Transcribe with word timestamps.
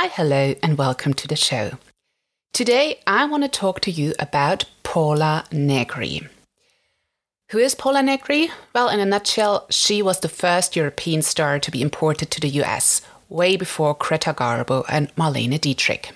Hi, 0.00 0.08
hello, 0.08 0.54
and 0.62 0.78
welcome 0.78 1.12
to 1.12 1.28
the 1.28 1.36
show. 1.36 1.72
Today, 2.54 3.00
I 3.06 3.26
want 3.26 3.42
to 3.42 3.50
talk 3.50 3.80
to 3.80 3.90
you 3.90 4.14
about 4.18 4.64
Pola 4.82 5.44
Negri. 5.52 6.26
Who 7.50 7.58
is 7.58 7.74
Pola 7.74 8.02
Negri? 8.02 8.48
Well, 8.74 8.88
in 8.88 8.98
a 8.98 9.04
nutshell, 9.04 9.66
she 9.68 10.00
was 10.00 10.20
the 10.20 10.30
first 10.30 10.74
European 10.74 11.20
star 11.20 11.58
to 11.58 11.70
be 11.70 11.82
imported 11.82 12.30
to 12.30 12.40
the 12.40 12.48
US, 12.62 13.02
way 13.28 13.58
before 13.58 13.92
Greta 13.92 14.32
Garbo 14.32 14.86
and 14.88 15.14
Marlene 15.16 15.60
Dietrich. 15.60 16.12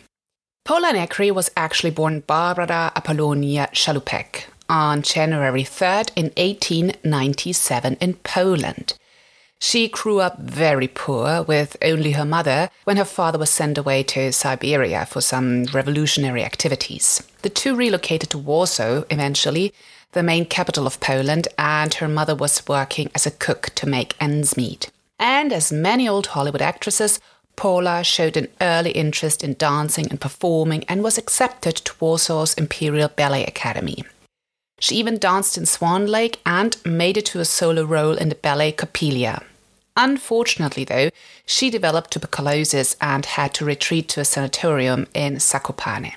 Pola 0.64 0.94
Negri 0.94 1.30
was 1.30 1.50
actually 1.54 1.90
born 1.90 2.20
Barbara 2.20 2.90
Apollonia 2.96 3.68
Chalupek 3.74 4.46
on 4.66 5.02
January 5.02 5.62
3rd 5.62 6.10
in 6.16 6.32
1897 6.38 7.98
in 8.00 8.14
Poland. 8.14 8.94
She 9.60 9.88
grew 9.88 10.20
up 10.20 10.38
very 10.38 10.88
poor 10.88 11.42
with 11.42 11.76
only 11.82 12.12
her 12.12 12.24
mother 12.24 12.70
when 12.84 12.96
her 12.96 13.04
father 13.04 13.38
was 13.38 13.50
sent 13.50 13.78
away 13.78 14.02
to 14.04 14.32
Siberia 14.32 15.06
for 15.06 15.20
some 15.20 15.64
revolutionary 15.64 16.44
activities. 16.44 17.22
The 17.42 17.48
two 17.48 17.74
relocated 17.74 18.30
to 18.30 18.38
Warsaw 18.38 19.04
eventually, 19.10 19.72
the 20.12 20.22
main 20.22 20.44
capital 20.44 20.86
of 20.86 21.00
Poland, 21.00 21.48
and 21.58 21.92
her 21.94 22.08
mother 22.08 22.34
was 22.34 22.68
working 22.68 23.10
as 23.14 23.26
a 23.26 23.32
cook 23.32 23.70
to 23.74 23.88
make 23.88 24.14
ends 24.20 24.56
meet. 24.56 24.90
And 25.18 25.52
as 25.52 25.72
many 25.72 26.08
old 26.08 26.28
Hollywood 26.28 26.62
actresses, 26.62 27.18
Pola 27.56 28.04
showed 28.04 28.36
an 28.36 28.48
early 28.60 28.90
interest 28.90 29.42
in 29.42 29.54
dancing 29.54 30.08
and 30.10 30.20
performing 30.20 30.84
and 30.84 31.02
was 31.02 31.18
accepted 31.18 31.76
to 31.76 31.94
Warsaw's 32.00 32.54
Imperial 32.54 33.08
Ballet 33.08 33.44
Academy. 33.44 34.04
She 34.80 34.96
even 34.96 35.18
danced 35.18 35.56
in 35.56 35.66
Swan 35.66 36.06
Lake 36.06 36.40
and 36.44 36.76
made 36.84 37.16
it 37.16 37.26
to 37.26 37.40
a 37.40 37.44
solo 37.44 37.84
role 37.84 38.16
in 38.16 38.28
the 38.28 38.34
ballet 38.34 38.72
Coppelia. 38.72 39.42
Unfortunately, 39.96 40.84
though, 40.84 41.10
she 41.46 41.70
developed 41.70 42.10
tuberculosis 42.10 42.96
and 43.00 43.24
had 43.24 43.54
to 43.54 43.64
retreat 43.64 44.08
to 44.10 44.20
a 44.20 44.24
sanatorium 44.24 45.06
in 45.14 45.36
Zakopane. 45.36 46.14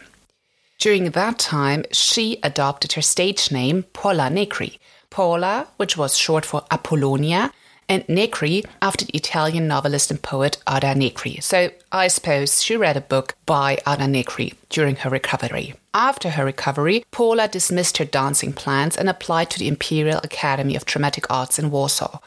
During 0.80 1.12
that 1.12 1.40
time, 1.40 1.86
she 1.92 2.40
adopted 2.44 2.94
her 2.94 3.02
stage 3.02 3.52
name 3.52 3.84
Pola 3.94 4.30
Negri, 4.30 4.80
Pola, 5.10 5.68
which 5.78 5.98
was 5.98 6.18
short 6.18 6.46
for 6.46 6.66
Apollonia, 6.72 7.52
and 7.90 8.08
Negri 8.10 8.64
after 8.82 9.06
the 9.06 9.16
Italian 9.16 9.68
novelist 9.68 10.12
and 10.12 10.22
poet 10.22 10.58
Ada 10.70 10.94
Negri. 10.96 11.40
So 11.40 11.72
I 11.92 12.10
suppose 12.10 12.62
she 12.62 12.76
read 12.76 12.98
a 12.98 13.02
book 13.02 13.36
by 13.46 13.78
Ada 13.88 14.08
Negri 14.08 14.54
during 14.70 14.98
her 14.98 15.10
recovery. 15.10 15.74
After 15.94 16.32
her 16.32 16.46
recovery, 16.46 17.06
Paula 17.12 17.48
dismissed 17.48 17.98
her 17.98 18.06
dancing 18.06 18.54
plans 18.54 18.98
and 18.98 19.10
applied 19.10 19.50
to 19.52 19.60
the 19.60 19.68
Imperial 19.68 20.20
Academy 20.24 20.76
of 20.76 20.86
Dramatic 20.86 21.26
Arts 21.32 21.58
in 21.58 21.72
Warsaw. 21.72 22.20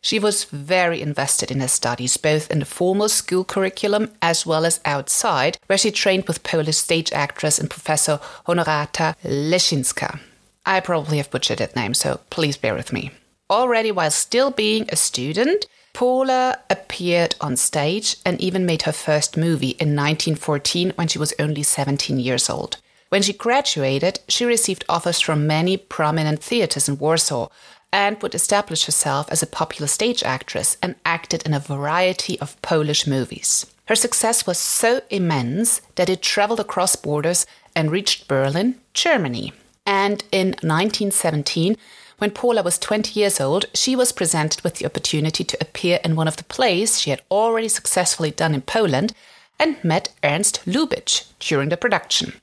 She 0.00 0.18
was 0.18 0.44
very 0.44 1.02
invested 1.02 1.50
in 1.50 1.60
her 1.60 1.68
studies, 1.68 2.16
both 2.16 2.50
in 2.50 2.60
the 2.60 2.64
formal 2.64 3.08
school 3.08 3.44
curriculum 3.44 4.12
as 4.22 4.46
well 4.46 4.64
as 4.64 4.80
outside, 4.84 5.58
where 5.66 5.78
she 5.78 5.90
trained 5.90 6.26
with 6.26 6.44
Polish 6.44 6.76
stage 6.76 7.12
actress 7.12 7.58
and 7.58 7.68
professor 7.68 8.20
Honorata 8.46 9.16
Leszczyńska. 9.24 10.20
I 10.64 10.80
probably 10.80 11.16
have 11.16 11.30
butchered 11.30 11.58
that 11.58 11.74
name, 11.74 11.94
so 11.94 12.20
please 12.30 12.56
bear 12.56 12.74
with 12.74 12.92
me. 12.92 13.10
Already 13.50 13.90
while 13.90 14.10
still 14.10 14.50
being 14.50 14.86
a 14.90 14.96
student, 14.96 15.66
Pola 15.94 16.58
appeared 16.70 17.34
on 17.40 17.56
stage 17.56 18.16
and 18.24 18.40
even 18.40 18.66
made 18.66 18.82
her 18.82 18.92
first 18.92 19.36
movie 19.36 19.76
in 19.80 19.96
1914 19.96 20.92
when 20.94 21.08
she 21.08 21.18
was 21.18 21.34
only 21.38 21.62
17 21.62 22.20
years 22.20 22.48
old. 22.48 22.76
When 23.08 23.22
she 23.22 23.32
graduated, 23.32 24.20
she 24.28 24.44
received 24.44 24.84
offers 24.88 25.18
from 25.18 25.46
many 25.46 25.78
prominent 25.78 26.42
theaters 26.42 26.88
in 26.88 26.98
Warsaw, 26.98 27.48
and 27.92 28.20
would 28.22 28.34
establish 28.34 28.84
herself 28.84 29.30
as 29.30 29.42
a 29.42 29.46
popular 29.46 29.86
stage 29.86 30.22
actress 30.22 30.76
and 30.82 30.94
acted 31.04 31.42
in 31.44 31.54
a 31.54 31.60
variety 31.60 32.38
of 32.40 32.60
Polish 32.62 33.06
movies. 33.06 33.66
Her 33.86 33.96
success 33.96 34.46
was 34.46 34.58
so 34.58 35.00
immense 35.08 35.80
that 35.94 36.10
it 36.10 36.20
traveled 36.20 36.60
across 36.60 36.96
borders 36.96 37.46
and 37.74 37.90
reached 37.90 38.28
Berlin, 38.28 38.74
Germany. 38.92 39.52
And 39.86 40.22
in 40.30 40.48
1917, 40.48 41.76
when 42.18 42.32
Pola 42.32 42.62
was 42.62 42.78
20 42.78 43.18
years 43.18 43.40
old, 43.40 43.66
she 43.72 43.96
was 43.96 44.12
presented 44.12 44.62
with 44.62 44.74
the 44.74 44.86
opportunity 44.86 45.44
to 45.44 45.56
appear 45.60 46.00
in 46.04 46.16
one 46.16 46.28
of 46.28 46.36
the 46.36 46.44
plays 46.44 47.00
she 47.00 47.10
had 47.10 47.22
already 47.30 47.68
successfully 47.68 48.30
done 48.30 48.54
in 48.54 48.62
Poland 48.62 49.14
and 49.58 49.82
met 49.82 50.12
Ernst 50.22 50.60
Lubitsch 50.66 51.24
during 51.38 51.68
the 51.68 51.76
production. 51.76 52.34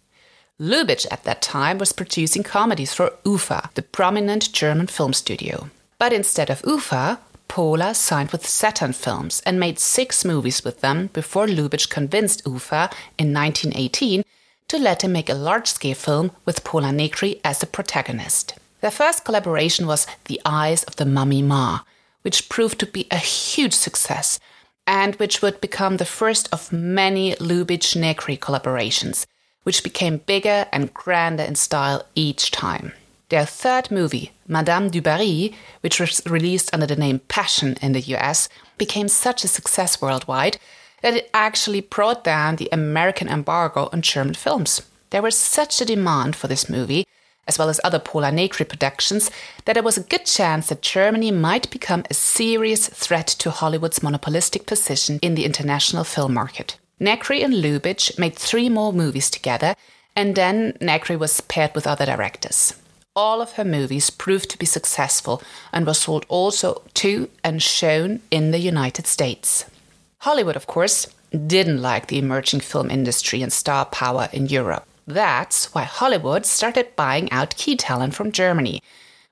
Lubitsch 0.59 1.05
at 1.11 1.25
that 1.25 1.41
time 1.41 1.77
was 1.77 1.91
producing 1.91 2.41
comedies 2.41 2.93
for 2.93 3.11
UFA, 3.25 3.69
the 3.73 3.81
prominent 3.81 4.53
German 4.53 4.87
film 4.87 5.11
studio. 5.11 5.69
But 5.99 6.13
instead 6.13 6.49
of 6.49 6.63
UFA, 6.65 7.19
Pola 7.49 7.93
signed 7.93 8.31
with 8.31 8.47
Saturn 8.47 8.93
Films 8.93 9.41
and 9.45 9.59
made 9.59 9.79
six 9.79 10.23
movies 10.23 10.63
with 10.63 10.79
them 10.79 11.07
before 11.11 11.45
Lubitsch 11.45 11.89
convinced 11.89 12.43
UFA 12.45 12.89
in 13.17 13.33
1918 13.33 14.23
to 14.69 14.77
let 14.77 15.03
him 15.03 15.11
make 15.11 15.29
a 15.29 15.33
large 15.33 15.67
scale 15.67 15.93
film 15.93 16.31
with 16.45 16.63
Pola 16.63 16.93
Negri 16.93 17.41
as 17.43 17.59
the 17.59 17.65
protagonist. 17.65 18.57
Their 18.79 18.91
first 18.91 19.25
collaboration 19.25 19.85
was 19.87 20.07
The 20.25 20.39
Eyes 20.45 20.83
of 20.83 20.95
the 20.95 21.05
Mummy 21.05 21.41
Ma, 21.41 21.79
which 22.21 22.47
proved 22.47 22.79
to 22.79 22.85
be 22.85 23.07
a 23.11 23.17
huge 23.17 23.73
success 23.73 24.39
and 24.87 25.15
which 25.15 25.41
would 25.41 25.59
become 25.59 25.97
the 25.97 26.05
first 26.05 26.47
of 26.53 26.71
many 26.71 27.35
Lubitsch 27.35 27.95
Negri 27.95 28.37
collaborations 28.37 29.25
which 29.65 29.83
became 29.83 30.17
bigger 30.25 30.67
and 30.71 30.93
grander 30.93 31.43
in 31.43 31.55
style 31.55 32.05
each 32.13 32.51
time. 32.51 32.93
Their 33.29 33.45
third 33.45 33.89
movie, 33.89 34.31
Madame 34.47 34.89
du 34.91 35.01
Barry, 35.01 35.55
which 35.81 35.99
was 35.99 36.21
released 36.27 36.71
under 36.71 36.85
the 36.85 36.95
name 36.95 37.19
Passion 37.27 37.75
in 37.81 37.93
the 37.93 38.01
US, 38.15 38.47
became 38.77 39.07
such 39.07 39.43
a 39.43 39.47
success 39.47 39.99
worldwide 39.99 40.59
that 41.01 41.15
it 41.15 41.31
actually 41.33 41.81
brought 41.81 42.23
down 42.23 42.55
the 42.55 42.69
American 42.71 43.27
embargo 43.27 43.89
on 43.91 44.03
German 44.03 44.35
films. 44.35 44.81
There 45.09 45.23
was 45.23 45.35
such 45.35 45.81
a 45.81 45.85
demand 45.85 46.35
for 46.35 46.47
this 46.47 46.69
movie, 46.69 47.07
as 47.47 47.57
well 47.57 47.69
as 47.69 47.81
other 47.83 47.99
Pola 47.99 48.31
Negri 48.31 48.65
productions, 48.65 49.31
that 49.65 49.73
there 49.73 49.83
was 49.83 49.97
a 49.97 50.03
good 50.03 50.25
chance 50.25 50.67
that 50.67 50.83
Germany 50.83 51.31
might 51.31 51.71
become 51.71 52.03
a 52.09 52.13
serious 52.13 52.87
threat 52.87 53.27
to 53.27 53.49
Hollywood's 53.49 54.03
monopolistic 54.03 54.67
position 54.67 55.17
in 55.23 55.33
the 55.33 55.45
international 55.45 56.03
film 56.03 56.33
market. 56.33 56.77
Negri 56.99 57.43
and 57.43 57.53
Lubitsch 57.53 58.17
made 58.17 58.35
three 58.35 58.69
more 58.69 58.93
movies 58.93 59.29
together, 59.29 59.75
and 60.15 60.35
then 60.35 60.77
Negri 60.79 61.17
was 61.17 61.41
paired 61.41 61.75
with 61.75 61.85
other 61.85 62.05
directors. 62.05 62.73
All 63.15 63.41
of 63.41 63.53
her 63.53 63.65
movies 63.65 64.09
proved 64.09 64.49
to 64.49 64.57
be 64.57 64.65
successful 64.65 65.41
and 65.73 65.85
were 65.85 65.93
sold 65.93 66.25
also 66.29 66.81
to 66.95 67.29
and 67.43 67.61
shown 67.61 68.21
in 68.31 68.51
the 68.51 68.59
United 68.59 69.07
States. 69.07 69.65
Hollywood, 70.19 70.55
of 70.55 70.67
course, 70.67 71.07
didn't 71.31 71.81
like 71.81 72.07
the 72.07 72.17
emerging 72.17 72.61
film 72.61 72.89
industry 72.89 73.41
and 73.41 73.51
star 73.51 73.85
power 73.85 74.29
in 74.31 74.47
Europe. 74.47 74.85
That's 75.05 75.73
why 75.73 75.83
Hollywood 75.83 76.45
started 76.45 76.95
buying 76.95 77.31
out 77.31 77.57
key 77.57 77.75
talent 77.75 78.15
from 78.15 78.31
Germany, 78.31 78.81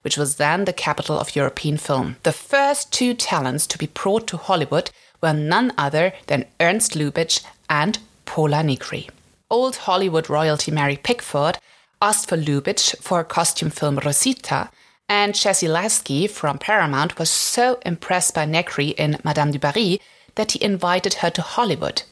which 0.02 0.18
was 0.18 0.36
then 0.36 0.66
the 0.66 0.74
capital 0.74 1.18
of 1.18 1.36
European 1.36 1.78
film. 1.78 2.18
The 2.24 2.34
first 2.34 2.92
two 2.92 3.14
talents 3.14 3.66
to 3.68 3.78
be 3.78 3.88
brought 3.88 4.28
to 4.28 4.38
Hollywood 4.38 4.92
were 5.22 5.34
none 5.34 5.74
other 5.78 6.14
than 6.28 6.46
Ernst 6.60 6.94
Lubitsch 6.94 7.44
and 7.70 8.00
Pola 8.26 8.64
Negri. 8.64 9.10
Old 9.50 9.76
Hollywood 9.76 10.30
royalty 10.30 10.72
Mary 10.72 10.98
Pickford 10.98 11.60
asked 12.02 12.28
for 12.28 12.38
Lubitsch 12.38 12.96
for 13.00 13.24
costume 13.24 13.70
film 13.70 13.98
Rosita, 13.98 14.70
and 15.08 15.36
Jesse 15.36 15.68
Lasky 15.68 16.28
from 16.28 16.58
Paramount 16.58 17.20
was 17.20 17.30
so 17.30 17.80
impressed 17.86 18.34
by 18.34 18.46
Negri 18.46 18.90
in 18.90 19.20
Madame 19.24 19.52
du 19.52 19.60
Barry 19.60 20.02
that 20.36 20.52
he 20.52 20.64
invited 20.64 21.16
her 21.16 21.30
to 21.30 21.42
Hollywood. 21.42 22.04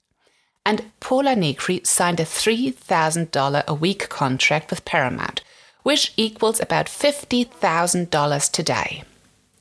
And 0.65 0.91
Pola 0.99 1.35
Negri 1.35 1.81
signed 1.83 2.19
a 2.19 2.25
$3,000 2.25 3.63
a 3.65 3.73
week 3.73 4.09
contract 4.09 4.69
with 4.69 4.85
Paramount, 4.85 5.41
which 5.83 6.13
equals 6.17 6.59
about 6.59 6.85
$50,000 6.85 8.51
today. 8.51 9.03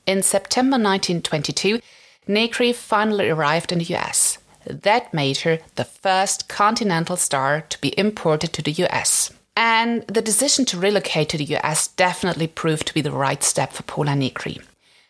In 0.05 0.21
September 0.21 0.75
1922, 0.75 1.79
Negri 2.27 2.71
finally 2.71 3.29
arrived 3.29 3.71
in 3.71 3.79
the 3.79 3.95
US. 3.95 4.37
That 4.65 5.13
made 5.13 5.37
her 5.39 5.59
the 5.75 5.85
first 5.85 6.47
continental 6.47 7.17
star 7.17 7.61
to 7.61 7.81
be 7.81 7.97
imported 7.97 8.53
to 8.53 8.61
the 8.61 8.71
US. 8.83 9.31
And 9.55 10.05
the 10.07 10.21
decision 10.21 10.65
to 10.65 10.79
relocate 10.79 11.29
to 11.29 11.37
the 11.37 11.55
US 11.57 11.87
definitely 11.87 12.47
proved 12.47 12.87
to 12.87 12.93
be 12.93 13.01
the 13.01 13.11
right 13.11 13.43
step 13.43 13.73
for 13.73 13.83
Pola 13.83 14.15
Negri. 14.15 14.59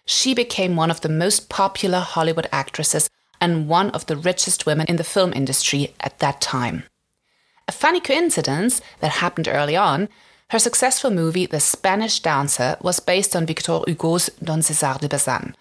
She 0.06 0.33
became 0.33 0.75
one 0.75 0.92
of 0.92 1.01
the 1.01 1.09
most 1.09 1.50
popular 1.50 2.00
Hollywood 2.00 2.48
actresses 2.51 3.09
and 3.39 3.68
one 3.68 3.92
of 3.92 4.06
the 4.06 4.18
richest 4.18 4.65
women 4.65 4.88
in 4.88 4.98
the 4.98 5.03
film 5.03 5.33
industry 5.33 5.94
at 6.00 6.19
that 6.19 6.42
time. 6.42 6.83
A 7.68 7.71
funny 7.71 8.00
coincidence 8.00 8.81
that 9.00 9.12
happened 9.12 9.48
early 9.48 9.75
on 9.75 10.09
her 10.50 10.59
successful 10.59 11.12
movie 11.12 11.45
The 11.45 11.62
Spanish 11.62 12.19
Dancer 12.19 12.75
was 12.81 13.00
based 13.00 13.38
on 13.38 13.45
Victor 13.45 13.80
Hugo's 13.88 14.30
Don 14.44 14.59
César 14.59 15.00
de 15.00 15.07
Bazin, 15.07 15.56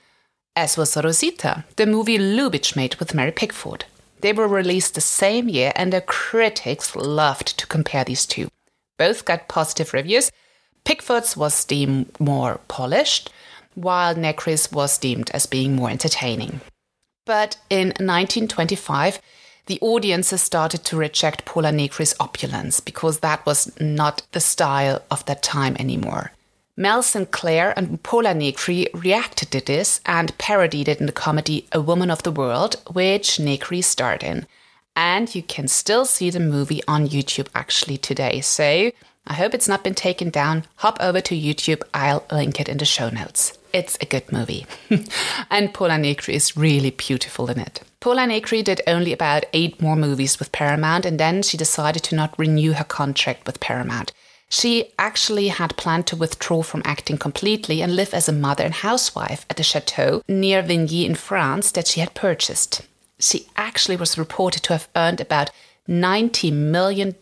as 0.56 0.76
was 0.76 0.96
Rosita, 0.96 1.64
the 1.76 1.86
movie 1.86 2.18
Lubitsch 2.18 2.76
made 2.76 2.96
with 2.96 3.14
Mary 3.14 3.32
Pickford. 3.32 3.84
They 4.20 4.32
were 4.32 4.48
released 4.48 4.94
the 4.94 5.00
same 5.00 5.48
year, 5.48 5.72
and 5.74 5.92
the 5.92 6.00
critics 6.00 6.94
loved 6.94 7.58
to 7.58 7.66
compare 7.66 8.04
these 8.04 8.26
two. 8.26 8.48
Both 8.98 9.24
got 9.24 9.48
positive 9.48 9.94
reviews. 9.94 10.30
Pickford's 10.84 11.36
was 11.36 11.64
deemed 11.64 12.18
more 12.20 12.60
polished, 12.68 13.30
while 13.74 14.14
Negri's 14.14 14.70
was 14.70 14.98
deemed 14.98 15.30
as 15.30 15.46
being 15.46 15.74
more 15.74 15.90
entertaining. 15.90 16.60
But 17.24 17.56
in 17.70 17.88
1925, 17.88 19.20
the 19.66 19.78
audiences 19.80 20.42
started 20.42 20.84
to 20.84 20.96
reject 20.96 21.44
Pola 21.44 21.70
Negri's 21.70 22.14
opulence 22.18 22.80
because 22.80 23.20
that 23.20 23.46
was 23.46 23.70
not 23.80 24.22
the 24.32 24.40
style 24.40 25.00
of 25.10 25.24
that 25.26 25.42
time 25.42 25.76
anymore. 25.78 26.32
Mal 26.80 27.02
St. 27.02 27.30
Clair 27.30 27.74
and 27.76 28.02
Pola 28.02 28.32
Negri 28.32 28.88
reacted 28.94 29.50
to 29.50 29.60
this 29.60 30.00
and 30.06 30.36
parodied 30.38 30.88
it 30.88 30.98
in 30.98 31.04
the 31.04 31.12
comedy 31.12 31.68
A 31.72 31.80
Woman 31.82 32.10
of 32.10 32.22
the 32.22 32.32
World, 32.32 32.76
which 32.90 33.38
Negri 33.38 33.82
starred 33.82 34.22
in. 34.22 34.46
And 34.96 35.34
you 35.34 35.42
can 35.42 35.68
still 35.68 36.06
see 36.06 36.30
the 36.30 36.40
movie 36.40 36.80
on 36.88 37.06
YouTube 37.06 37.48
actually 37.54 37.98
today. 37.98 38.40
So 38.40 38.92
I 39.26 39.34
hope 39.34 39.52
it's 39.52 39.68
not 39.68 39.84
been 39.84 39.94
taken 39.94 40.30
down. 40.30 40.64
Hop 40.76 40.96
over 41.02 41.20
to 41.20 41.34
YouTube, 41.34 41.82
I'll 41.92 42.24
link 42.32 42.58
it 42.58 42.68
in 42.70 42.78
the 42.78 42.86
show 42.86 43.10
notes. 43.10 43.58
It's 43.74 43.98
a 44.00 44.06
good 44.06 44.32
movie. 44.32 44.64
and 45.50 45.74
Pola 45.74 45.98
Negri 45.98 46.34
is 46.34 46.56
really 46.56 46.92
beautiful 46.92 47.50
in 47.50 47.60
it. 47.60 47.82
Pola 48.00 48.26
Negri 48.26 48.62
did 48.62 48.80
only 48.86 49.12
about 49.12 49.44
eight 49.52 49.82
more 49.82 49.96
movies 49.96 50.38
with 50.38 50.50
Paramount, 50.50 51.04
and 51.04 51.20
then 51.20 51.42
she 51.42 51.58
decided 51.58 52.02
to 52.04 52.16
not 52.16 52.38
renew 52.38 52.72
her 52.72 52.84
contract 52.84 53.46
with 53.46 53.60
Paramount. 53.60 54.12
She 54.50 54.92
actually 54.98 55.48
had 55.48 55.76
planned 55.76 56.06
to 56.08 56.16
withdraw 56.16 56.62
from 56.62 56.82
acting 56.84 57.16
completely 57.16 57.80
and 57.80 57.96
live 57.96 58.12
as 58.12 58.28
a 58.28 58.32
mother 58.32 58.64
and 58.64 58.74
housewife 58.74 59.46
at 59.48 59.60
a 59.60 59.62
chateau 59.62 60.22
near 60.28 60.62
Vigny 60.62 61.06
in 61.06 61.14
France 61.14 61.70
that 61.72 61.86
she 61.86 62.00
had 62.00 62.14
purchased. 62.14 62.82
She 63.18 63.46
actually 63.56 63.96
was 63.96 64.18
reported 64.18 64.62
to 64.64 64.72
have 64.72 64.88
earned 64.96 65.20
about 65.20 65.50
$90 65.88 66.52
million, 66.52 67.14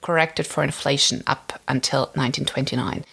corrected 0.00 0.46
for 0.46 0.64
inflation 0.64 1.22
up 1.26 1.60
until 1.68 2.06
1929 2.14 3.04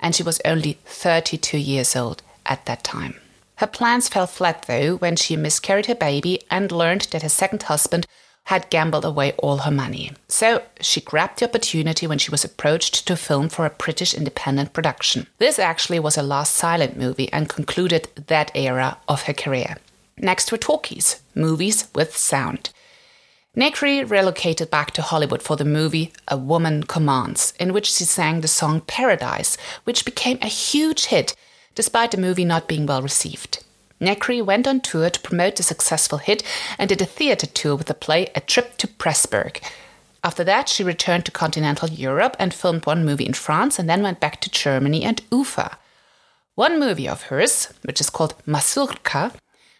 and 0.00 0.14
she 0.14 0.22
was 0.22 0.40
only 0.44 0.78
32 0.84 1.58
years 1.58 1.96
old 1.96 2.22
at 2.46 2.64
that 2.66 2.84
time. 2.84 3.14
Her 3.56 3.66
plans 3.66 4.08
fell 4.08 4.26
flat, 4.26 4.66
though, 4.68 4.96
when 4.96 5.16
she 5.16 5.36
miscarried 5.36 5.86
her 5.86 5.94
baby 5.94 6.42
and 6.50 6.70
learned 6.70 7.08
that 7.10 7.22
her 7.22 7.28
second 7.28 7.64
husband 7.64 8.06
had 8.48 8.70
gambled 8.70 9.04
away 9.04 9.32
all 9.32 9.58
her 9.58 9.70
money. 9.70 10.10
So 10.26 10.62
she 10.80 11.02
grabbed 11.02 11.38
the 11.38 11.44
opportunity 11.44 12.06
when 12.06 12.16
she 12.16 12.30
was 12.30 12.44
approached 12.46 13.06
to 13.06 13.14
film 13.14 13.50
for 13.50 13.66
a 13.66 13.76
British 13.84 14.14
independent 14.14 14.72
production. 14.72 15.26
This 15.36 15.58
actually 15.58 15.98
was 15.98 16.16
her 16.16 16.22
last 16.22 16.56
silent 16.56 16.96
movie 16.96 17.30
and 17.30 17.46
concluded 17.46 18.08
that 18.26 18.50
era 18.54 18.96
of 19.06 19.24
her 19.24 19.34
career. 19.34 19.76
Next 20.16 20.50
were 20.50 20.56
talkies, 20.56 21.20
movies 21.34 21.88
with 21.94 22.16
sound. 22.16 22.70
Negri 23.54 24.02
relocated 24.02 24.70
back 24.70 24.92
to 24.92 25.02
Hollywood 25.02 25.42
for 25.42 25.56
the 25.56 25.66
movie 25.66 26.10
A 26.28 26.38
Woman 26.38 26.84
Commands, 26.84 27.52
in 27.60 27.74
which 27.74 27.92
she 27.92 28.04
sang 28.04 28.40
the 28.40 28.48
song 28.48 28.80
Paradise, 28.80 29.58
which 29.84 30.06
became 30.06 30.38
a 30.40 30.46
huge 30.46 31.06
hit 31.06 31.36
despite 31.74 32.12
the 32.12 32.16
movie 32.16 32.46
not 32.46 32.66
being 32.66 32.86
well 32.86 33.02
received. 33.02 33.62
Negri 34.00 34.40
went 34.40 34.66
on 34.66 34.80
tour 34.80 35.10
to 35.10 35.20
promote 35.20 35.56
the 35.56 35.62
successful 35.62 36.18
hit 36.18 36.42
and 36.78 36.88
did 36.88 37.02
a 37.02 37.06
theatre 37.06 37.46
tour 37.46 37.76
with 37.76 37.86
the 37.86 37.94
play 37.94 38.28
A 38.34 38.40
Trip 38.40 38.76
to 38.78 38.86
Pressburg. 38.86 39.60
After 40.24 40.44
that, 40.44 40.68
she 40.68 40.84
returned 40.84 41.24
to 41.26 41.30
continental 41.30 41.88
Europe 41.88 42.36
and 42.38 42.52
filmed 42.52 42.86
one 42.86 43.04
movie 43.04 43.26
in 43.26 43.34
France 43.34 43.78
and 43.78 43.88
then 43.88 44.02
went 44.02 44.20
back 44.20 44.40
to 44.40 44.50
Germany 44.50 45.04
and 45.04 45.22
Ufa. 45.30 45.78
One 46.54 46.80
movie 46.80 47.08
of 47.08 47.22
hers, 47.24 47.72
which 47.84 48.00
is 48.00 48.10
called 48.10 48.34
Mazurka, 48.44 49.32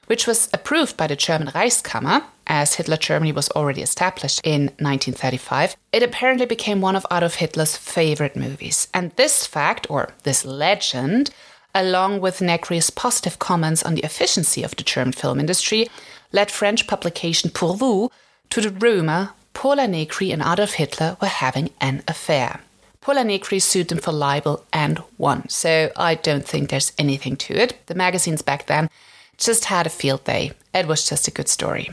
which 0.07 0.27
was 0.27 0.49
approved 0.55 0.97
by 0.97 1.07
the 1.07 1.17
German 1.17 1.49
Reichskammer, 1.49 2.25
as 2.47 2.75
Hitler 2.75 2.97
Germany 2.97 3.33
was 3.33 3.51
already 3.51 3.83
established 3.83 4.41
in 4.43 4.63
1935, 4.79 5.77
it 5.93 6.03
apparently 6.03 6.47
became 6.47 6.81
one 6.81 6.97
of 6.97 7.05
Adolf 7.13 7.35
Hitler's 7.35 7.77
favorite 7.77 8.37
movies. 8.37 8.89
And 8.95 9.13
this 9.17 9.47
fact, 9.47 9.87
or 9.91 10.11
this 10.23 10.45
legend, 10.45 11.31
along 11.75 12.21
with 12.21 12.41
Negri's 12.41 12.91
positive 12.91 13.39
comments 13.39 13.83
on 13.83 13.95
the 13.95 14.05
efficiency 14.05 14.63
of 14.63 14.75
the 14.77 14.83
German 14.83 15.13
film 15.13 15.41
industry, 15.41 15.89
led 16.33 16.51
French 16.51 16.87
publication 16.87 17.51
Pour 17.51 17.77
Vous 17.77 18.11
to 18.51 18.61
the 18.61 18.71
rumor 18.71 19.31
Pola 19.55 19.89
Negri 19.89 20.31
and 20.31 20.43
Adolf 20.43 20.75
Hitler 20.75 21.17
were 21.21 21.27
having 21.27 21.71
an 21.81 22.03
affair. 22.07 22.61
Pola 23.01 23.25
Negri 23.25 23.59
sued 23.59 23.89
them 23.89 23.99
for 23.99 24.13
libel 24.13 24.65
and 24.73 25.03
won, 25.19 25.49
so 25.49 25.91
I 25.97 26.15
don't 26.15 26.47
think 26.47 26.69
there's 26.69 26.93
anything 26.99 27.37
to 27.37 27.55
it. 27.55 27.77
The 27.87 27.95
magazines 27.95 28.43
back 28.43 28.67
then 28.67 28.89
just 29.37 29.65
had 29.65 29.87
a 29.87 29.91
field 29.91 30.25
day. 30.25 30.53
It 30.75 30.87
was 30.87 31.09
just 31.09 31.27
a 31.27 31.33
good 31.33 31.49
story. 31.49 31.91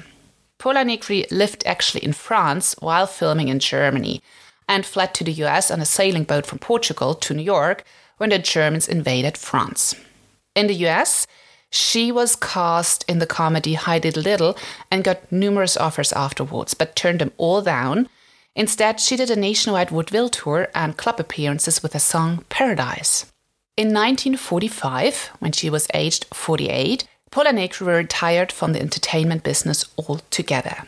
Pola 0.58 0.84
Negri 0.84 1.26
lived 1.32 1.66
actually 1.66 2.04
in 2.04 2.14
France 2.14 2.76
while 2.80 3.08
filming 3.08 3.48
in 3.48 3.60
Germany 3.60 4.22
and 4.68 4.86
fled 4.86 5.14
to 5.16 5.24
the 5.24 5.34
US 5.46 5.72
on 5.72 5.80
a 5.80 5.86
sailing 5.86 6.24
boat 6.24 6.46
from 6.46 6.60
Portugal 6.60 7.14
to 7.16 7.34
New 7.34 7.44
York 7.44 7.84
when 8.18 8.30
the 8.30 8.40
Germans 8.40 8.88
invaded 8.88 9.38
France. 9.38 9.96
In 10.56 10.68
the 10.68 10.86
US, 10.88 11.28
she 11.70 12.12
was 12.12 12.36
cast 12.36 13.04
in 13.10 13.20
the 13.20 13.28
comedy 13.28 13.74
Hi 13.74 14.00
Diddle 14.00 14.24
Diddle 14.24 14.58
and 14.90 15.04
got 15.04 15.32
numerous 15.32 15.76
offers 15.76 16.14
afterwards, 16.14 16.74
but 16.74 16.96
turned 16.96 17.20
them 17.20 17.34
all 17.38 17.62
down. 17.62 18.08
Instead, 18.56 19.02
she 19.02 19.18
did 19.18 19.30
a 19.30 19.36
nationwide 19.36 19.90
vaudeville 19.90 20.30
tour 20.30 20.70
and 20.74 20.96
club 20.96 21.20
appearances 21.20 21.84
with 21.84 21.92
her 21.92 22.00
song 22.00 22.46
Paradise. 22.48 23.26
In 23.76 23.88
1945, 23.90 25.32
when 25.40 25.52
she 25.52 25.70
was 25.70 25.88
aged 25.94 26.28
48, 26.34 27.06
Pola 27.32 27.52
Negri 27.52 27.86
retired 27.86 28.54
from 28.54 28.72
the 28.72 28.80
entertainment 28.80 29.44
business 29.44 29.84
altogether. 29.98 30.84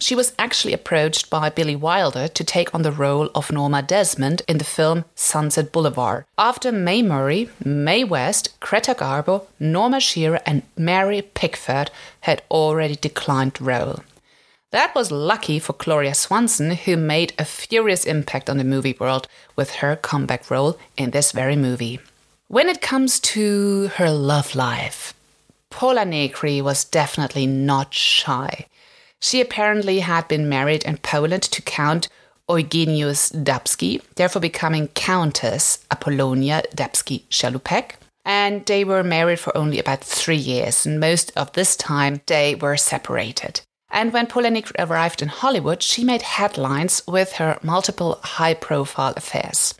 She 0.00 0.14
was 0.14 0.32
actually 0.38 0.72
approached 0.72 1.28
by 1.28 1.50
Billy 1.50 1.76
Wilder 1.76 2.26
to 2.26 2.42
take 2.42 2.74
on 2.74 2.80
the 2.80 2.90
role 2.90 3.28
of 3.34 3.52
Norma 3.52 3.82
Desmond 3.82 4.40
in 4.48 4.56
the 4.56 4.64
film 4.64 5.04
Sunset 5.14 5.72
Boulevard. 5.72 6.24
After 6.38 6.72
Mae 6.72 7.02
Murray, 7.02 7.50
Mae 7.62 8.04
West, 8.04 8.58
Greta 8.60 8.94
Garbo, 8.94 9.44
Norma 9.60 10.00
Shearer, 10.00 10.40
and 10.46 10.62
Mary 10.74 11.20
Pickford 11.20 11.90
had 12.22 12.42
already 12.50 12.96
declined 12.96 13.52
the 13.52 13.64
role. 13.64 14.00
That 14.70 14.94
was 14.94 15.10
lucky 15.10 15.58
for 15.58 15.74
Gloria 15.74 16.14
Swanson, 16.14 16.70
who 16.70 16.96
made 16.96 17.34
a 17.38 17.44
furious 17.44 18.06
impact 18.06 18.48
on 18.48 18.56
the 18.56 18.64
movie 18.64 18.96
world 18.98 19.28
with 19.54 19.76
her 19.76 19.96
comeback 19.96 20.50
role 20.50 20.78
in 20.96 21.10
this 21.10 21.32
very 21.32 21.56
movie. 21.56 22.00
When 22.48 22.70
it 22.70 22.80
comes 22.80 23.20
to 23.20 23.88
her 23.96 24.10
love 24.10 24.54
life, 24.54 25.12
Pola 25.68 26.06
Negri 26.06 26.62
was 26.62 26.84
definitely 26.84 27.46
not 27.46 27.92
shy. 27.92 28.66
She 29.20 29.40
apparently 29.40 30.00
had 30.00 30.28
been 30.28 30.48
married 30.48 30.82
in 30.84 30.96
Poland 30.96 31.42
to 31.42 31.62
Count 31.62 32.08
Eugenius 32.48 33.30
Dubski, 33.30 34.02
therefore 34.16 34.40
becoming 34.40 34.88
Countess 34.88 35.84
Apollonia 35.90 36.62
Dubski 36.74 37.22
Chalupek. 37.28 37.92
And 38.24 38.64
they 38.66 38.84
were 38.84 39.02
married 39.02 39.40
for 39.40 39.56
only 39.56 39.78
about 39.78 40.02
three 40.04 40.36
years, 40.36 40.84
and 40.84 41.00
most 41.00 41.32
of 41.36 41.52
this 41.52 41.76
time 41.76 42.20
they 42.26 42.54
were 42.54 42.76
separated. 42.76 43.60
And 43.90 44.12
when 44.12 44.28
Negri 44.52 44.74
arrived 44.78 45.20
in 45.20 45.28
Hollywood, 45.28 45.82
she 45.82 46.04
made 46.04 46.22
headlines 46.22 47.02
with 47.06 47.32
her 47.34 47.58
multiple 47.62 48.20
high 48.22 48.54
profile 48.54 49.14
affairs. 49.16 49.74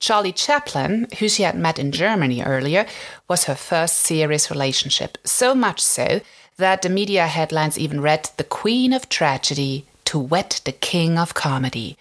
Charlie 0.00 0.32
Chaplin, 0.32 1.06
who 1.18 1.28
she 1.28 1.44
had 1.44 1.56
met 1.56 1.78
in 1.78 1.90
Germany 1.90 2.42
earlier, 2.42 2.84
was 3.28 3.44
her 3.44 3.54
first 3.54 3.98
serious 3.98 4.50
relationship, 4.50 5.16
so 5.24 5.54
much 5.54 5.80
so 5.80 6.20
that 6.56 6.82
the 6.82 6.88
media 6.88 7.26
headlines 7.26 7.78
even 7.78 8.00
read 8.00 8.30
The 8.36 8.44
Queen 8.44 8.92
of 8.92 9.08
Tragedy 9.08 9.86
to 10.06 10.18
wed 10.18 10.60
the 10.64 10.72
King 10.72 11.18
of 11.18 11.34
Comedy. 11.34 11.96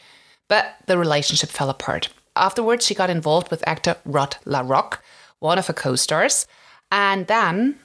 But 0.48 0.76
the 0.86 0.98
relationship 0.98 1.50
fell 1.50 1.70
apart. 1.70 2.10
Afterwards, 2.36 2.86
she 2.86 2.96
got 2.96 3.10
involved 3.10 3.50
with 3.50 3.68
actor 3.68 3.98
Rod 4.06 4.38
LaRocque, 4.46 5.00
one 5.40 5.58
of 5.58 5.68
her 5.68 5.74
co 5.74 5.96
stars, 5.96 6.48
and 6.92 7.28
then 7.28 7.80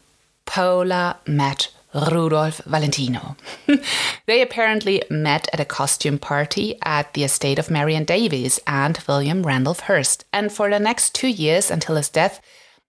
Pola 0.47 1.19
met 1.27 1.71
Rudolph 1.95 2.59
Valentino. 2.67 3.37
they 4.27 4.43
apparently 4.43 5.03
met 5.09 5.49
at 5.53 5.61
a 5.61 5.65
costume 5.65 6.19
party 6.19 6.77
at 6.83 7.15
the 7.15 7.25
estate 7.25 7.59
of 7.59 7.71
Marion 7.71 8.05
Davies 8.05 8.61
and 8.67 8.99
William 9.09 9.43
Randolph 9.43 9.81
Hearst, 9.81 10.25
and 10.33 10.53
for 10.53 10.71
the 10.71 10.79
next 10.79 11.15
two 11.15 11.29
years 11.29 11.71
until 11.71 11.97
his 11.97 12.09
death, 12.09 12.41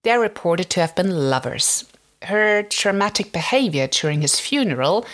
they 0.03 0.12
are 0.12 0.19
reported 0.19 0.69
to 0.71 0.81
have 0.81 0.95
been 0.95 1.29
lovers. 1.29 1.88
Her 2.24 2.64
dramatic 2.64 3.32
behavior 3.32 3.88
during 3.88 4.22
his 4.22 4.40
funeral, 4.40 5.06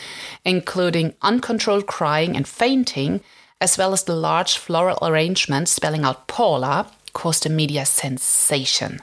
including 0.43 1.13
uncontrolled 1.21 1.85
crying 1.85 2.35
and 2.35 2.47
fainting, 2.47 3.21
as 3.61 3.77
well 3.77 3.93
as 3.93 4.03
the 4.03 4.15
large 4.15 4.57
floral 4.57 4.97
arrangement 5.01 5.69
spelling 5.69 6.03
out 6.03 6.27
Pola, 6.27 6.91
caused 7.13 7.45
a 7.45 7.49
media 7.49 7.85
sensation 7.85 9.01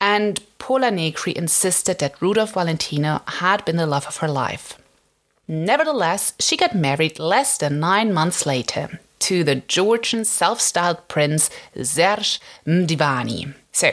and 0.00 0.40
Pola 0.58 0.90
Negri 0.90 1.36
insisted 1.36 1.98
that 1.98 2.20
Rudolph 2.20 2.54
Valentino 2.54 3.20
had 3.26 3.64
been 3.64 3.76
the 3.76 3.86
love 3.86 4.06
of 4.06 4.18
her 4.18 4.28
life. 4.28 4.78
Nevertheless, 5.46 6.32
she 6.38 6.56
got 6.56 6.74
married 6.74 7.18
less 7.18 7.58
than 7.58 7.80
nine 7.80 8.12
months 8.12 8.46
later 8.46 9.00
to 9.20 9.44
the 9.44 9.56
Georgian 9.56 10.24
self 10.24 10.60
styled 10.60 11.06
prince 11.08 11.50
Serge 11.82 12.40
Mdivani. 12.66 13.54
So, 13.72 13.92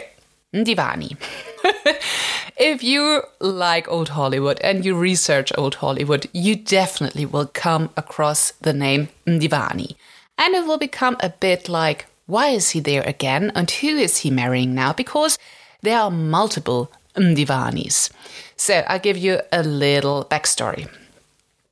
Mdivani. 0.53 1.17
if 2.57 2.83
you 2.83 3.23
like 3.39 3.87
old 3.87 4.09
Hollywood 4.09 4.59
and 4.61 4.85
you 4.85 4.95
research 4.95 5.51
old 5.57 5.75
Hollywood, 5.75 6.27
you 6.33 6.55
definitely 6.55 7.25
will 7.25 7.47
come 7.47 7.89
across 7.97 8.51
the 8.61 8.73
name 8.73 9.09
Mdivani. 9.25 9.95
And 10.37 10.55
it 10.55 10.65
will 10.65 10.77
become 10.77 11.17
a 11.19 11.29
bit 11.29 11.67
like, 11.67 12.05
why 12.27 12.49
is 12.49 12.71
he 12.71 12.79
there 12.79 13.03
again? 13.03 13.51
And 13.55 13.69
who 13.69 13.97
is 13.97 14.17
he 14.17 14.29
marrying 14.29 14.75
now? 14.75 14.93
Because 14.93 15.37
there 15.81 15.99
are 15.99 16.11
multiple 16.11 16.91
Mdivanis. 17.15 18.11
So 18.55 18.83
I'll 18.87 18.99
give 18.99 19.17
you 19.17 19.41
a 19.51 19.63
little 19.63 20.25
backstory. 20.25 20.87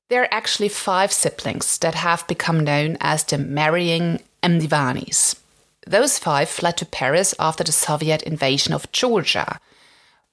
There 0.09 0.23
are 0.23 0.33
actually 0.33 0.69
five 0.69 1.11
siblings 1.11 1.77
that 1.79 1.95
have 1.95 2.27
become 2.27 2.63
known 2.63 2.97
as 2.99 3.23
the 3.23 3.37
marrying 3.37 4.21
Mdivanis. 4.43 5.35
Those 5.85 6.17
five 6.17 6.49
fled 6.49 6.77
to 6.77 6.85
Paris 6.85 7.35
after 7.39 7.63
the 7.63 7.71
Soviet 7.71 8.23
invasion 8.23 8.73
of 8.73 8.91
Georgia, 8.91 9.59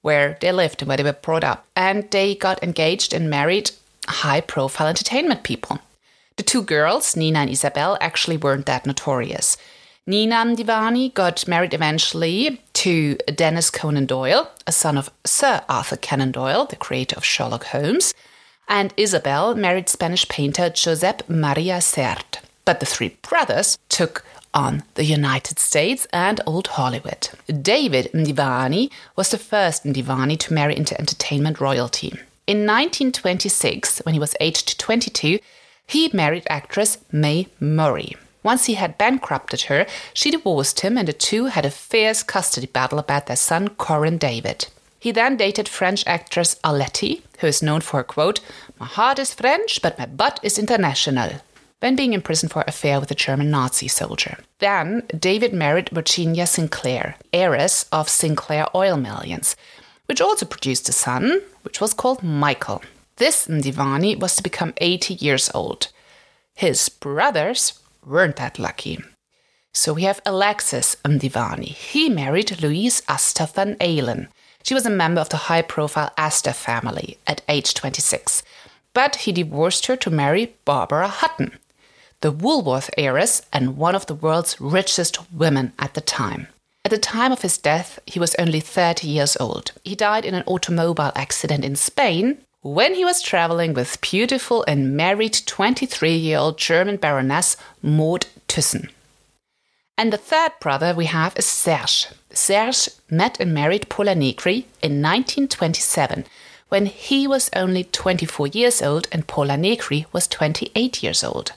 where 0.01 0.37
they 0.41 0.51
lived 0.51 0.81
and 0.81 0.87
where 0.87 0.97
they 0.97 1.03
were 1.03 1.13
brought 1.13 1.43
up, 1.43 1.67
and 1.75 2.09
they 2.11 2.35
got 2.35 2.63
engaged 2.63 3.13
and 3.13 3.29
married 3.29 3.71
high 4.07 4.41
profile 4.41 4.87
entertainment 4.87 5.43
people. 5.43 5.79
The 6.35 6.43
two 6.43 6.63
girls, 6.63 7.15
Nina 7.15 7.39
and 7.39 7.49
Isabel, 7.49 7.97
actually 8.01 8.37
weren't 8.37 8.65
that 8.65 8.85
notorious. 8.85 9.55
Nina 10.05 10.35
Mdivani 10.35 11.13
got 11.13 11.47
married 11.47 11.73
eventually 11.73 12.61
to 12.73 13.15
Dennis 13.33 13.69
Conan 13.69 14.05
Doyle, 14.05 14.51
a 14.67 14.71
son 14.71 14.97
of 14.97 15.09
Sir 15.23 15.61
Arthur 15.69 15.95
Conan 15.95 16.31
Doyle, 16.31 16.65
the 16.65 16.75
creator 16.75 17.15
of 17.15 17.23
Sherlock 17.23 17.65
Holmes, 17.65 18.13
and 18.67 18.93
Isabel 18.97 19.55
married 19.55 19.87
Spanish 19.87 20.27
painter 20.27 20.69
Josep 20.69 21.29
Maria 21.29 21.79
Sert. 21.79 22.41
But 22.65 22.79
the 22.79 22.85
three 22.85 23.17
brothers 23.21 23.77
took 23.87 24.25
on 24.53 24.83
the 24.95 25.03
United 25.03 25.59
States 25.59 26.07
and 26.13 26.39
Old 26.45 26.67
Hollywood. 26.67 27.29
David 27.47 28.11
Mdivani 28.13 28.91
was 29.15 29.29
the 29.29 29.37
first 29.37 29.83
Mdivani 29.83 30.37
to 30.39 30.53
marry 30.53 30.75
into 30.75 30.99
entertainment 30.99 31.59
royalty. 31.59 32.09
In 32.45 32.65
1926, 32.65 33.99
when 34.05 34.13
he 34.13 34.19
was 34.19 34.35
aged 34.39 34.79
22, 34.79 35.39
he 35.87 36.09
married 36.13 36.43
actress 36.49 36.97
Mae 37.11 37.47
Murray. 37.59 38.15
Once 38.43 38.65
he 38.65 38.73
had 38.73 38.97
bankrupted 38.97 39.61
her, 39.63 39.85
she 40.13 40.29
divorced 40.29 40.81
him, 40.81 40.97
and 40.97 41.07
the 41.07 41.13
two 41.13 41.45
had 41.45 41.65
a 41.65 41.71
fierce 41.71 42.23
custody 42.23 42.67
battle 42.67 42.99
about 42.99 43.27
their 43.27 43.37
son 43.37 43.69
Corin 43.69 44.17
David. 44.17 44.67
He 44.99 45.11
then 45.11 45.37
dated 45.37 45.69
French 45.69 46.03
actress 46.05 46.55
Arletty, 46.63 47.21
who 47.39 47.47
is 47.47 47.63
known 47.63 47.81
for 47.81 47.97
her 47.97 48.03
quote, 48.03 48.41
My 48.79 48.85
heart 48.85 49.19
is 49.19 49.33
French, 49.33 49.81
but 49.81 49.97
my 49.97 50.05
butt 50.05 50.39
is 50.43 50.59
international, 50.59 51.41
when 51.83 51.97
being 51.97 52.13
imprisoned 52.13 52.49
for 52.49 52.63
affair 52.65 52.97
with 52.97 53.11
a 53.11 53.15
German 53.15 53.51
Nazi 53.51 53.89
soldier. 53.89 54.37
Then 54.59 55.03
David 55.19 55.51
married 55.51 55.89
Virginia 55.89 56.47
Sinclair, 56.47 57.17
heiress 57.33 57.87
of 57.91 58.07
Sinclair 58.07 58.67
Oil 58.73 58.95
Millions, 58.95 59.57
which 60.05 60.21
also 60.21 60.45
produced 60.45 60.87
a 60.87 60.93
son, 60.93 61.41
which 61.63 61.81
was 61.81 61.93
called 61.93 62.23
Michael. 62.23 62.81
This 63.17 63.47
Mdivani 63.47 64.17
was 64.17 64.37
to 64.37 64.43
become 64.43 64.73
80 64.77 65.15
years 65.15 65.51
old. 65.53 65.89
His 66.55 66.87
brothers 66.87 67.77
weren't 68.05 68.37
that 68.37 68.59
lucky. 68.59 68.99
So 69.73 69.91
we 69.91 70.03
have 70.03 70.21
Alexis 70.25 70.95
Mdivani. 71.03 71.65
He 71.65 72.07
married 72.07 72.61
Louise 72.61 73.01
Astor 73.09 73.47
Van 73.47 73.75
Alen. 73.81 74.29
She 74.63 74.73
was 74.73 74.85
a 74.85 74.89
member 74.89 75.19
of 75.19 75.27
the 75.27 75.51
high 75.51 75.63
profile 75.63 76.13
Astor 76.17 76.53
family 76.53 77.17
at 77.27 77.41
age 77.49 77.73
26. 77.73 78.41
But 78.93 79.17
he 79.17 79.33
divorced 79.33 79.87
her 79.87 79.97
to 79.97 80.09
marry 80.09 80.53
Barbara 80.63 81.09
Hutton, 81.09 81.57
the 82.23 82.31
Woolworth 82.31 82.89
heiress 82.97 83.41
and 83.51 83.75
one 83.75 83.95
of 83.95 84.05
the 84.05 84.15
world's 84.15 84.61
richest 84.61 85.29
women 85.29 85.73
at 85.77 85.93
the 85.93 85.99
time. 85.99 86.47
At 86.85 86.91
the 86.91 86.97
time 86.97 87.33
of 87.33 87.41
his 87.41 87.57
death, 87.57 87.99
he 88.05 88.17
was 88.17 88.33
only 88.35 88.61
30 88.61 89.09
years 89.09 89.35
old. 89.41 89.73
He 89.83 89.93
died 89.93 90.23
in 90.23 90.33
an 90.33 90.45
automobile 90.45 91.11
accident 91.15 91.65
in 91.65 91.75
Spain 91.75 92.37
when 92.61 92.95
he 92.95 93.03
was 93.03 93.21
traveling 93.21 93.73
with 93.73 93.99
beautiful 93.99 94.63
and 94.69 94.95
married 94.95 95.37
23 95.45 96.15
year 96.15 96.37
old 96.37 96.57
German 96.57 96.95
Baroness 96.95 97.57
Maud 97.81 98.27
Thyssen. 98.47 98.89
And 99.97 100.13
the 100.13 100.17
third 100.17 100.53
brother 100.61 100.93
we 100.95 101.07
have 101.07 101.35
is 101.35 101.45
Serge. 101.45 102.07
Serge 102.31 102.87
met 103.09 103.37
and 103.41 103.53
married 103.53 103.89
Pola 103.89 104.15
Negri 104.15 104.65
in 104.81 105.01
1927 105.01 106.23
when 106.69 106.85
he 106.85 107.27
was 107.27 107.49
only 107.53 107.83
24 107.83 108.47
years 108.47 108.81
old 108.81 109.09
and 109.11 109.27
Pola 109.27 109.57
Negri 109.57 110.05
was 110.13 110.25
28 110.29 111.03
years 111.03 111.21
old. 111.21 111.51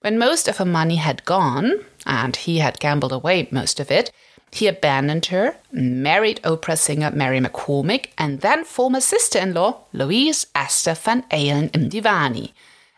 When 0.00 0.18
most 0.18 0.48
of 0.48 0.56
her 0.56 0.64
money 0.64 0.96
had 0.96 1.24
gone, 1.24 1.84
and 2.06 2.34
he 2.34 2.58
had 2.58 2.80
gambled 2.80 3.12
away 3.12 3.48
most 3.50 3.78
of 3.80 3.90
it, 3.90 4.10
he 4.50 4.66
abandoned 4.66 5.26
her, 5.26 5.56
married 5.70 6.40
opera 6.42 6.76
singer 6.76 7.10
Mary 7.10 7.38
McCormick, 7.38 8.06
and 8.16 8.40
then 8.40 8.64
former 8.64 9.00
sister 9.00 9.38
in 9.38 9.54
law 9.54 9.82
Louise 9.92 10.46
Astor 10.54 10.94
Van 10.94 11.22
Alen 11.30 11.70
Mdivani. 11.70 12.52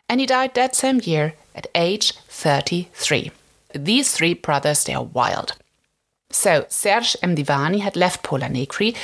And 0.09 0.21
he 0.21 0.26
died 0.26 0.54
that 0.54 0.76
same 0.76 1.00
year 1.02 1.35
at 1.54 1.66
age 1.75 2.12
33. 2.28 3.32
These 3.75 4.12
three 4.12 4.35
brothers, 4.35 4.85
they 4.85 4.94
are 4.94 5.02
wild. 5.02 5.54
So, 6.32 6.66
Serge 6.68 7.16
Mdivani 7.22 7.80
had 7.80 7.96
left 7.96 8.22
Pola 8.22 8.48
Negri 8.48 8.94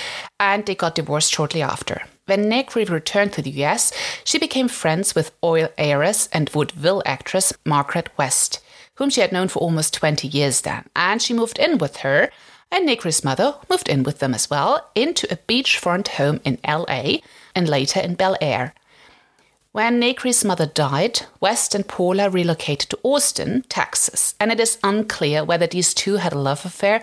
and 0.40 0.66
they 0.66 0.74
got 0.74 0.94
divorced 0.94 1.32
shortly 1.32 1.62
after. 1.62 2.02
When 2.26 2.48
Negri 2.48 2.84
returned 2.84 3.32
to 3.34 3.42
the 3.42 3.64
US, 3.64 3.92
she 4.24 4.38
became 4.38 4.68
friends 4.68 5.14
with 5.14 5.32
oil 5.42 5.68
heiress 5.78 6.28
and 6.32 6.50
vaudeville 6.50 7.02
actress 7.06 7.52
Margaret 7.64 8.10
West 8.18 8.60
whom 8.98 9.10
she 9.10 9.20
had 9.20 9.32
known 9.32 9.46
for 9.46 9.60
almost 9.60 9.94
20 9.94 10.26
years 10.26 10.62
then. 10.62 10.84
And 10.94 11.22
she 11.22 11.32
moved 11.32 11.58
in 11.58 11.78
with 11.78 11.98
her, 11.98 12.30
and 12.70 12.84
Negri's 12.84 13.22
mother 13.24 13.54
moved 13.70 13.88
in 13.88 14.02
with 14.02 14.18
them 14.18 14.34
as 14.34 14.50
well, 14.50 14.90
into 14.94 15.32
a 15.32 15.36
beachfront 15.36 16.08
home 16.08 16.40
in 16.44 16.58
LA 16.66 17.18
and 17.54 17.68
later 17.68 18.00
in 18.00 18.16
Bel 18.16 18.36
Air. 18.40 18.74
When 19.72 20.00
Negri's 20.00 20.44
mother 20.44 20.66
died, 20.66 21.20
West 21.40 21.74
and 21.74 21.86
Pola 21.86 22.30
relocated 22.30 22.88
to 22.90 22.98
Austin, 23.02 23.64
Texas, 23.68 24.34
and 24.40 24.50
it 24.50 24.58
is 24.58 24.78
unclear 24.82 25.44
whether 25.44 25.66
these 25.66 25.92
two 25.92 26.16
had 26.16 26.32
a 26.32 26.38
love 26.38 26.64
affair 26.64 27.02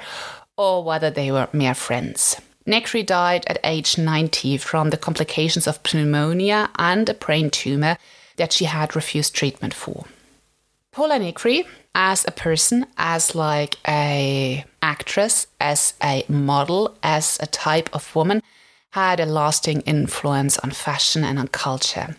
or 0.57 0.83
whether 0.83 1.11
they 1.11 1.31
were 1.31 1.47
mere 1.53 1.75
friends. 1.75 2.41
Negri 2.65 3.03
died 3.03 3.45
at 3.47 3.59
age 3.63 3.99
90 3.99 4.57
from 4.57 4.89
the 4.89 4.97
complications 4.97 5.67
of 5.67 5.79
pneumonia 5.93 6.71
and 6.79 7.07
a 7.07 7.13
brain 7.13 7.51
tumor 7.51 7.97
that 8.37 8.51
she 8.51 8.65
had 8.65 8.95
refused 8.95 9.35
treatment 9.35 9.73
for. 9.73 10.05
Pola 10.91 11.19
Negri 11.19 11.67
as 11.93 12.25
a 12.27 12.31
person, 12.31 12.87
as 12.97 13.35
like 13.35 13.77
a 13.87 14.65
actress, 14.81 15.47
as 15.61 15.93
a 16.03 16.25
model, 16.27 16.97
as 17.03 17.37
a 17.41 17.47
type 17.47 17.89
of 17.93 18.15
woman, 18.15 18.41
had 18.91 19.19
a 19.19 19.25
lasting 19.25 19.81
influence 19.81 20.57
on 20.59 20.71
fashion 20.71 21.23
and 21.23 21.37
on 21.37 21.47
culture. 21.47 22.15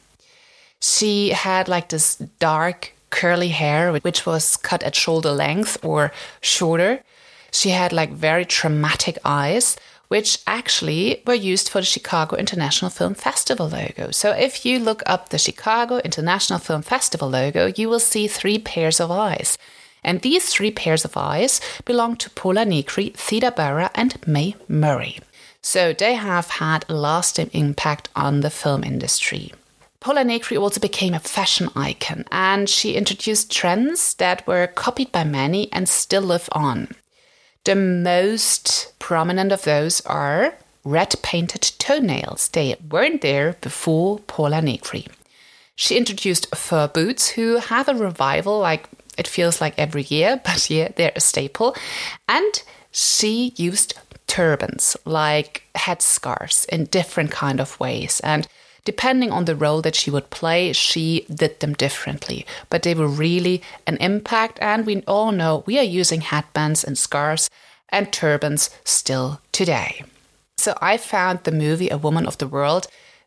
She 0.80 1.30
had 1.30 1.68
like 1.68 1.88
this 1.88 2.16
dark 2.38 2.92
curly 3.10 3.48
hair, 3.48 3.92
which 3.92 4.26
was 4.26 4.56
cut 4.56 4.82
at 4.82 4.94
shoulder 4.94 5.32
length 5.32 5.78
or 5.84 6.12
shorter. 6.40 7.02
She 7.50 7.70
had 7.70 7.92
like 7.92 8.12
very 8.12 8.44
dramatic 8.44 9.18
eyes, 9.24 9.76
which 10.08 10.38
actually 10.46 11.22
were 11.26 11.34
used 11.34 11.68
for 11.68 11.80
the 11.80 11.86
Chicago 11.86 12.36
International 12.36 12.90
Film 12.90 13.14
Festival 13.14 13.68
logo. 13.68 14.10
So 14.10 14.30
if 14.30 14.64
you 14.64 14.78
look 14.78 15.02
up 15.06 15.28
the 15.30 15.38
Chicago 15.38 15.98
International 15.98 16.58
Film 16.58 16.82
Festival 16.82 17.30
logo, 17.30 17.72
you 17.76 17.88
will 17.88 18.00
see 18.00 18.28
three 18.28 18.58
pairs 18.58 19.00
of 19.00 19.10
eyes. 19.10 19.58
And 20.04 20.20
these 20.20 20.46
three 20.48 20.70
pairs 20.70 21.04
of 21.04 21.16
eyes 21.16 21.60
belong 21.84 22.16
to 22.18 22.30
Pola 22.30 22.64
Negri, 22.64 23.10
Theda 23.16 23.50
Bara, 23.50 23.90
and 23.94 24.14
Mae 24.26 24.54
Murray. 24.68 25.18
So 25.62 25.92
they 25.92 26.14
have 26.14 26.48
had 26.48 26.84
a 26.88 26.94
lasting 26.94 27.50
impact 27.52 28.08
on 28.14 28.40
the 28.40 28.50
film 28.50 28.84
industry. 28.84 29.52
Pola 30.06 30.22
Negri 30.22 30.56
also 30.56 30.78
became 30.78 31.14
a 31.14 31.18
fashion 31.18 31.68
icon 31.74 32.24
and 32.30 32.68
she 32.68 32.94
introduced 32.94 33.50
trends 33.50 34.14
that 34.14 34.46
were 34.46 34.68
copied 34.68 35.10
by 35.10 35.24
many 35.24 35.68
and 35.72 35.88
still 35.88 36.22
live 36.22 36.48
on. 36.52 36.94
The 37.64 37.74
most 37.74 38.92
prominent 39.00 39.50
of 39.50 39.64
those 39.64 40.00
are 40.02 40.54
red 40.84 41.16
painted 41.24 41.62
toenails. 41.80 42.46
They 42.46 42.76
weren't 42.88 43.20
there 43.20 43.56
before 43.60 44.20
Pola 44.20 44.62
Negri. 44.62 45.08
She 45.74 45.96
introduced 45.96 46.54
fur 46.54 46.86
boots, 46.86 47.30
who 47.30 47.56
have 47.56 47.88
a 47.88 47.94
revival 47.94 48.60
like 48.60 48.88
it 49.18 49.26
feels 49.26 49.60
like 49.60 49.74
every 49.76 50.02
year, 50.02 50.40
but 50.44 50.70
yeah, 50.70 50.90
they're 50.94 51.10
a 51.16 51.20
staple. 51.20 51.74
And 52.28 52.62
she 52.92 53.54
used 53.56 53.94
turbans, 54.28 54.96
like 55.04 55.64
headscarves, 55.74 56.64
in 56.68 56.84
different 56.84 57.32
kind 57.32 57.58
of 57.58 57.80
ways. 57.80 58.20
And 58.20 58.46
depending 58.86 59.30
on 59.30 59.44
the 59.44 59.56
role 59.56 59.82
that 59.82 59.94
she 59.94 60.10
would 60.10 60.30
play, 60.30 60.72
she 60.72 61.26
did 61.28 61.60
them 61.60 61.74
differently. 61.74 62.46
But 62.70 62.82
they 62.82 62.94
were 62.94 63.08
really 63.08 63.60
an 63.86 63.98
impact, 63.98 64.58
and 64.62 64.86
we 64.86 65.02
all 65.02 65.32
know 65.32 65.64
we 65.66 65.78
are 65.78 65.82
using 66.00 66.22
headbands 66.22 66.82
and 66.84 66.96
scarves 66.96 67.50
and 67.90 68.10
turbans 68.10 68.70
still 68.84 69.40
today. 69.52 70.04
So 70.56 70.78
I 70.80 70.96
found 70.96 71.40
the 71.40 71.52
movie 71.52 71.90
A 71.90 71.98
Woman 71.98 72.26
of 72.26 72.38
the 72.38 72.48
World 72.48 72.86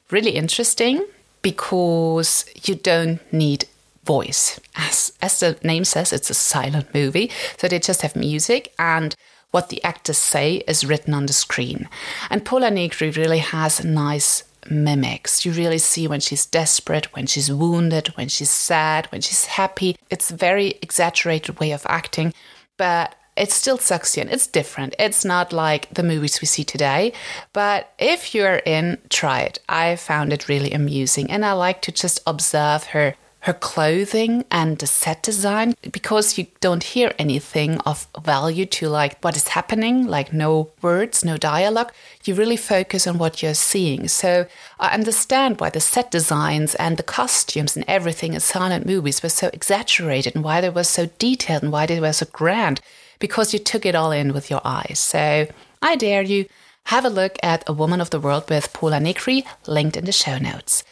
really 0.09 0.31
interesting 0.31 1.05
because 1.41 2.45
you 2.63 2.75
don't 2.75 3.21
need 3.31 3.65
voice. 4.03 4.59
As, 4.75 5.13
as 5.21 5.39
the 5.39 5.57
name 5.63 5.85
says, 5.85 6.11
it's 6.11 6.29
a 6.29 6.33
silent 6.33 6.93
movie. 6.93 7.29
So 7.57 7.67
they 7.67 7.79
just 7.79 8.01
have 8.01 8.15
music 8.15 8.73
and 8.79 9.15
what 9.51 9.69
the 9.69 9.83
actors 9.83 10.17
say 10.17 10.57
is 10.67 10.85
written 10.85 11.13
on 11.13 11.25
the 11.25 11.33
screen. 11.33 11.89
And 12.29 12.45
Pola 12.45 12.71
Negri 12.71 13.11
really 13.11 13.39
has 13.39 13.83
nice 13.83 14.43
mimics. 14.69 15.45
You 15.45 15.51
really 15.51 15.77
see 15.77 16.07
when 16.07 16.19
she's 16.19 16.45
desperate, 16.45 17.13
when 17.15 17.27
she's 17.27 17.51
wounded, 17.51 18.07
when 18.09 18.27
she's 18.27 18.49
sad, 18.49 19.07
when 19.07 19.21
she's 19.21 19.45
happy. 19.45 19.95
It's 20.09 20.31
a 20.31 20.35
very 20.35 20.79
exaggerated 20.81 21.59
way 21.59 21.71
of 21.71 21.85
acting, 21.87 22.33
but 22.77 23.15
it's 23.39 23.55
still 23.55 23.77
in. 23.77 24.27
It's 24.27 24.47
different. 24.47 24.95
It's 24.99 25.23
not 25.23 25.53
like 25.53 25.89
the 25.93 26.03
movies 26.03 26.41
we 26.41 26.45
see 26.45 26.65
today. 26.65 27.13
But 27.53 27.93
if 27.97 28.35
you're 28.35 28.61
in, 28.65 28.97
try 29.09 29.41
it. 29.41 29.59
I 29.69 29.95
found 29.95 30.33
it 30.33 30.49
really 30.49 30.73
amusing. 30.73 31.31
And 31.31 31.45
I 31.45 31.53
like 31.53 31.81
to 31.83 31.91
just 31.91 32.19
observe 32.27 32.83
her 32.87 33.15
her 33.41 33.53
clothing 33.53 34.43
and 34.51 34.77
the 34.79 34.87
set 34.87 35.23
design 35.23 35.73
because 35.91 36.37
you 36.37 36.47
don't 36.59 36.83
hear 36.83 37.13
anything 37.17 37.77
of 37.79 38.07
value 38.21 38.65
to 38.65 38.89
like 38.89 39.17
what 39.23 39.37
is 39.37 39.49
happening 39.49 40.05
like 40.05 40.33
no 40.33 40.71
words 40.81 41.23
no 41.23 41.37
dialogue. 41.37 41.91
You 42.25 42.35
really 42.35 42.57
focus 42.57 43.07
on 43.07 43.17
what 43.17 43.41
you're 43.41 43.53
seeing. 43.53 44.07
So 44.09 44.45
i 44.79 44.93
understand 44.93 45.59
why 45.59 45.69
the 45.69 45.79
set 45.79 46.11
designs 46.11 46.75
and 46.75 46.97
the 46.97 47.03
costumes 47.03 47.75
and 47.77 47.85
everything 47.87 48.33
in 48.33 48.41
silent 48.41 48.85
movies 48.85 49.23
were 49.23 49.29
so 49.29 49.49
exaggerated 49.53 50.35
and 50.35 50.43
why 50.43 50.59
they 50.59 50.69
were 50.69 50.83
so 50.83 51.05
detailed 51.17 51.63
and 51.63 51.71
why 51.71 51.85
they 51.85 51.99
were 51.99 52.13
so 52.13 52.25
grand 52.31 52.81
because 53.19 53.53
you 53.53 53.59
took 53.59 53.85
it 53.85 53.95
all 53.95 54.11
in 54.11 54.33
with 54.33 54.49
your 54.49 54.61
eyes. 54.65 54.99
So 54.99 55.47
i 55.81 55.95
dare 55.95 56.21
you 56.21 56.45
have 56.85 57.05
a 57.05 57.09
look 57.09 57.37
at 57.41 57.63
a 57.67 57.73
woman 57.73 58.01
of 58.01 58.09
the 58.09 58.19
world 58.19 58.49
with 58.49 58.73
pola 58.73 58.99
negri 58.99 59.45
linked 59.65 59.95
in 59.95 60.05
the 60.05 60.11
show 60.11 60.37
notes 60.37 60.83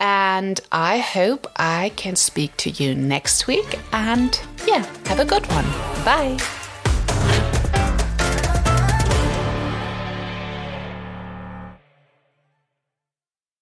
and 0.00 0.60
I 0.72 0.98
hope 0.98 1.46
I 1.56 1.92
can 1.96 2.16
speak 2.16 2.56
to 2.58 2.70
you 2.70 2.94
next 2.94 3.46
week. 3.46 3.78
And 3.92 4.38
yeah, 4.66 4.84
have 5.06 5.20
a 5.20 5.24
good 5.24 5.46
one. 5.48 5.64
Bye. 6.04 6.63